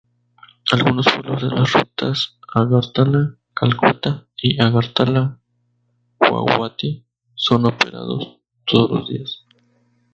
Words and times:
Algunos 0.71 1.05
vuelos 1.13 1.43
de 1.43 1.49
las 1.49 1.71
rutas 1.73 2.39
Agartala-Calcuta 2.55 4.25
y 4.35 4.59
Agartala-Guwahati 4.59 7.05
son 7.35 7.67
operados 7.67 8.39
todos 8.65 8.89
los 8.89 9.07
días. 9.07 9.45